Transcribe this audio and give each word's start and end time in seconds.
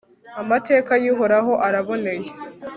amateka 0.41 0.91
y'uhoraho 1.03 1.51
araboneye 1.67 2.29